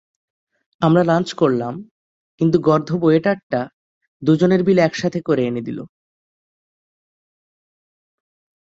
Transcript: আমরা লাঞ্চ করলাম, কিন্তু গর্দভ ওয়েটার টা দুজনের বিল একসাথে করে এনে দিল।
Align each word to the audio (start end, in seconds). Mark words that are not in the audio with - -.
আমরা 0.81 1.01
লাঞ্চ 1.03 1.29
করলাম, 1.33 1.73
কিন্তু 2.41 2.57
গর্দভ 2.59 3.01
ওয়েটার 3.03 3.37
টা 3.51 3.61
দুজনের 4.21 4.61
বিল 4.63 4.79
একসাথে 4.79 5.19
করে 5.21 5.41
এনে 5.45 5.61
দিল। 5.61 5.79